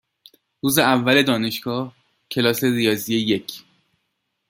[0.61, 1.95] روز اول دانشگاه،
[2.31, 3.61] کلاس ریاضی یک؛